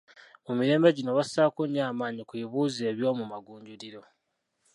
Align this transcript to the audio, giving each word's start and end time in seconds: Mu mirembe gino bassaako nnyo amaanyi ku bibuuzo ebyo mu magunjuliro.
Mu 0.45 0.53
mirembe 0.59 0.95
gino 0.97 1.11
bassaako 1.17 1.61
nnyo 1.65 1.81
amaanyi 1.89 2.21
ku 2.25 2.33
bibuuzo 2.39 2.81
ebyo 2.91 3.09
mu 3.19 3.25
magunjuliro. 3.31 4.01